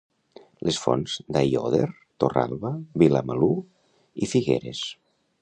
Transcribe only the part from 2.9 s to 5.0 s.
Vilamalur i Figueres.